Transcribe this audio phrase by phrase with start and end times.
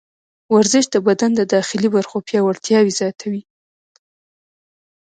[0.55, 3.41] ورزش د بدن د داخلي برخو پیاوړتیا زیاتوي.